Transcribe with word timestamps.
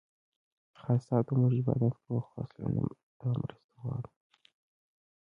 خاص 0.79 1.03
تاته 1.09 1.33
مونږ 1.39 1.53
عبادت 1.59 1.93
کوو، 2.01 2.15
او 2.17 2.27
خاص 2.29 2.49
له 2.59 2.67
نه 2.75 2.83
مرسته 3.41 3.75
غواړو 3.81 4.09